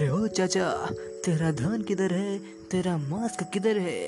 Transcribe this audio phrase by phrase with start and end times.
[0.00, 0.86] अरे ओ चाचा
[1.24, 2.38] तेरा धन किधर है?
[2.70, 4.06] तेरा मास्क किधर है?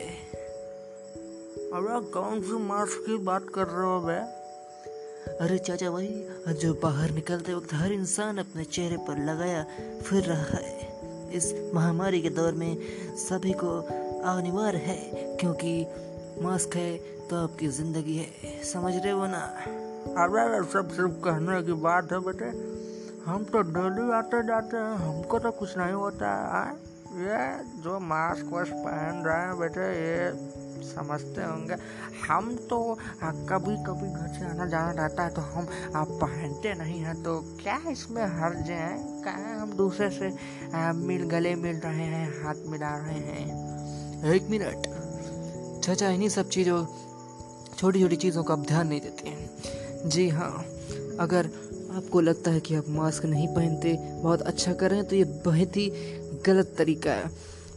[1.73, 4.15] अरे कौन सी मास्क की बात कर रहे हो बे?
[5.45, 9.67] अरे चाचा भाई जो बाहर निकलते वक्त हर इंसान अपने चेहरे पर लगाया
[10.03, 12.77] फिर रहा है। इस महामारी के दौर में
[13.17, 13.79] सभी को
[14.37, 15.87] अनिवार्य है क्योंकि
[16.43, 16.97] मास्क है
[17.31, 19.45] तो आपकी ज़िंदगी है समझ रहे हो ना?
[20.25, 22.72] अरे सब सिर्फ़ कहने की बात है बेटे
[23.27, 26.73] हम तो डेली आते जाते हैं हमको तो कुछ नहीं होता है।
[27.17, 27.39] ये
[27.83, 31.77] जो मास्क वास्क पहन रहे हैं बेटे ये समझते होंगे।
[32.23, 32.79] हम तो
[33.23, 37.39] कभी कभी घर से आना जाना रहता है तो हम आप पहनते नहीं हैं। तो
[37.63, 38.91] क्या इसमें हर्ज है?
[39.23, 40.33] क्या हम दूसरे से
[40.75, 44.33] आ, मिल गले मिल रहे हैं हाथ मिला रहे हैं?
[44.35, 44.91] एक मिनट।
[45.85, 46.85] चाचा इन्हीं सब चीज़ों
[47.77, 50.51] छोटी छोटी चीज़ों का ध्यान नहीं देते हैं। जी हाँ
[51.21, 51.51] अगर
[51.93, 55.25] आपको लगता है कि आप मास्क नहीं पहनते, बहुत अच्छा कर रहे हैं तो ये
[55.25, 55.89] बहुत ही
[56.47, 57.31] गलत तरीका है।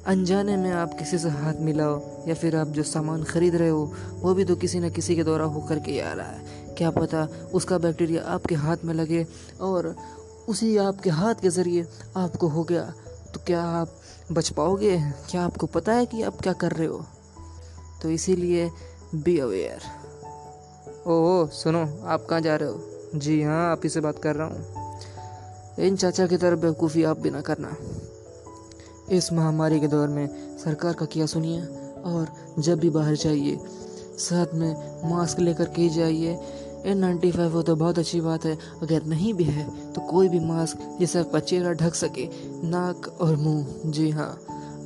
[0.07, 3.91] अनजाने में आप किसी से हाथ मिलाओ या फिर आप जो सामान खरीद रहे हो,
[4.19, 7.27] वो भी तो किसी न किसी के द्वारा होकर के आ रहा है। क्या पता
[7.53, 9.25] उसका बैक्टीरिया आपके हाथ में लगे
[9.61, 9.95] और
[10.49, 11.85] उसी आपके हाथ के ज़रिए
[12.17, 12.83] आपको हो गया।
[13.33, 13.95] तो क्या आप
[14.31, 14.97] बच पाओगे?
[15.29, 17.05] क्या आपको पता है कि आप क्या कर रहे हो?
[18.01, 18.71] तो इसीलिए
[19.15, 19.93] बी अवेयर
[21.07, 22.94] ओह, सुनो, आप कहाँ जा रहे हो?
[23.15, 27.19] जी हाँ आप ही से बात कर रहा हूँ। इन चाचा की तरफ़ बेवकूफ़ी आप
[27.19, 27.75] भी ना करना।
[29.11, 31.61] इस महामारी के दौर में सरकार का किया सुनिए
[32.05, 32.27] और
[32.59, 33.57] जब भी बाहर जाइए,
[34.19, 36.37] साथ में मास्क लेकर के जाइए।
[36.85, 40.29] एन नाइन्टी फाइव हो तो बहुत अच्छी बात है, अगर नहीं भी है तो कोई
[40.29, 42.27] भी मास्क जिससे आपका चेहरा ढक सके,
[42.63, 44.31] नाक और मुँह। जी हाँ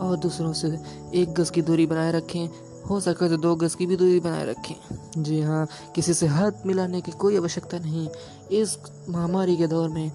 [0.02, 0.68] और दूसरों से
[1.14, 2.48] एक गज की दूरी बनाए रखें
[2.80, 6.66] हो सके तो दो गज की भी दूरी बनाए रखें। जी हाँ किसी से हाथ
[6.66, 8.08] मिलाने की कोई आवश्यकता नहीं।
[8.52, 8.78] इस
[9.10, 10.12] महामारी के दौर में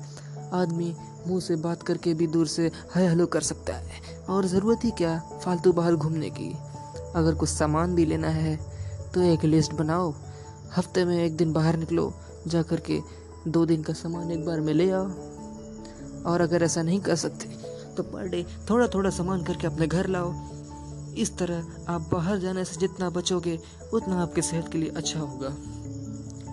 [0.53, 0.95] आदमी
[1.27, 4.91] मुँह से बात करके भी दूर से हाय हलो कर सकता है। और ज़रूरत ही
[4.91, 6.53] क्या फालतू बाहर घूमने की?
[7.17, 8.57] अगर कुछ सामान भी लेना है
[9.15, 10.13] तो एक लिस्ट बनाओ।
[10.77, 12.13] हफ़्ते में एक दिन बाहर निकलो
[12.47, 12.99] जा कर के
[13.49, 15.07] दो दिन का सामान एक बार में ले आओ।
[16.25, 17.47] और अगर ऐसा नहीं कर सकते
[17.97, 20.33] तो पर डे थोड़ा थोड़ा सामान करके अपने घर लाओ।
[21.19, 23.59] इस तरह आप बाहर जाने से जितना बचोगे,
[23.93, 25.57] उतना आपके सेहत के लिए अच्छा होगा।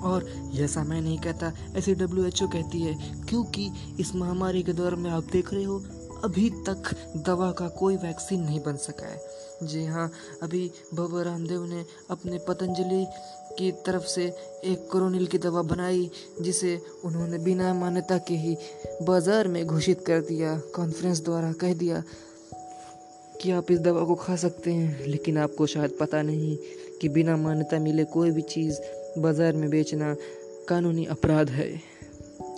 [0.01, 0.25] और
[0.59, 2.94] ऐसा मैं नहीं कहता, ऐसे डब्ल्यू एच ओ कहती है,
[3.29, 5.83] क्योंकि इस महामारी के दौर में आप देख रहे हो,
[6.23, 6.89] अभी तक
[7.25, 10.09] दवा का कोई वैक्सीन नहीं बन सका है। जी हाँ
[10.44, 13.05] अभी बाबा रामदेव ने अपने पतंजलि
[13.57, 14.25] की तरफ़ से
[14.66, 16.09] एक कोरोनिल की दवा बनाई,
[16.41, 18.55] जिसे उन्होंने बिना मान्यता के ही
[19.01, 22.03] बाज़ार में घोषित कर दिया कॉन्फ्रेंस द्वारा कह दिया।
[23.41, 26.57] कि आप इस दवा को खा सकते हैं, लेकिन आपको शायद पता नहीं
[27.02, 28.79] कि बिना मान्यता मिले कोई भी चीज़
[29.18, 30.16] बाज़ार में बेचना
[30.69, 31.69] कानूनी अपराध है।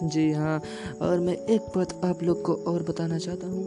[0.03, 0.61] जी हाँ
[1.01, 3.63] और मैं एक बात आप लोग को और बताना चाहता हूँ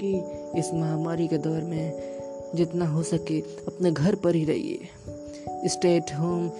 [0.00, 0.12] कि
[0.58, 6.14] इस महामारी के दौर में जितना हो सके अपने घर पर ही रहिए। Stay at
[6.18, 6.50] home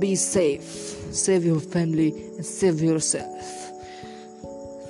[0.00, 3.71] be safe save your family save yourself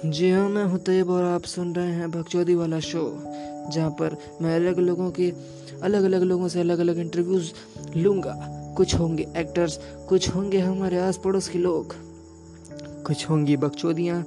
[0.05, 3.03] जी हाँ मैं हूँ तैयब और आप सुन रहे हैं भगचौदी वाला शो
[3.73, 5.31] जहाँ पर मैं अलग लोगों के
[5.83, 7.51] अलग अलग लोगों से अलग अलग इंटरव्यूज़
[7.97, 8.35] लूँगा।
[8.77, 11.95] कुछ होंगे एक्टर्स कुछ होंगे हमारे आस पड़ोस के लोग।
[13.07, 14.21] कुछ होंगी बकचोदियाँ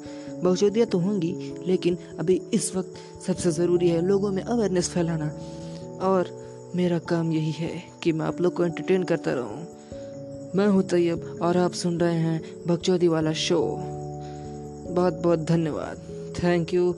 [0.44, 1.34] बकचोदियाँ तो होंगी,
[1.68, 2.94] लेकिन अभी इस वक्त
[3.28, 5.28] सबसे ज़रूरी है लोगों में अवेयरनेस फैलाना।
[6.02, 6.30] और
[6.76, 9.68] मेरा काम यही है कि मैं आप लोग को एंटरटेन करता रहूँ।
[10.56, 13.62] मैं हूँ तैयब और आप सुन रहे हैं बकचौदी वाला शो
[14.96, 15.98] बहुत बहुत धन्यवाद।
[16.44, 16.94] Thank you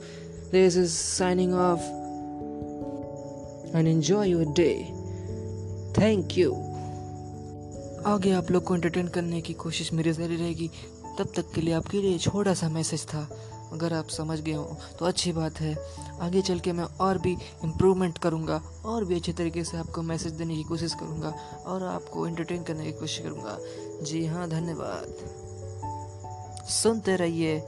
[0.52, 1.80] this is signing off
[3.76, 4.72] and enjoy your day
[5.98, 6.52] thank you
[8.06, 10.70] आगे आप लोग को एंटरटेन करने की कोशिश मेरी जारी रहेगी।
[11.18, 13.28] तब तक के लिए आपके लिए छोटा सा मैसेज था।
[13.72, 15.76] अगर आप समझ गए हो तो अच्छी बात है।
[16.20, 17.32] आगे चल के मैं और भी
[17.64, 21.34] इम्प्रूवमेंट करूँगा। और भी अच्छे तरीके से आपको मैसेज देने की कोशिश करूँगा।
[21.66, 23.58] और आपको एंटरटेन करने की कोशिश करूँगा।
[24.02, 25.14] जी हाँ धन्यवाद।
[26.68, 27.62] सुनते रहिए।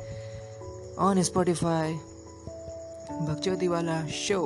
[1.00, 1.92] ऑन स्पॉटिफाई
[3.26, 4.40] भगचौदी वाला शो